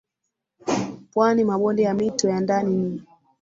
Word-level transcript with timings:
pwani 1.13 1.43
Mabonde 1.43 1.83
ya 1.83 1.93
mito 1.93 2.29
ya 2.29 2.39
ndani 2.41 2.75
ni 2.75 3.03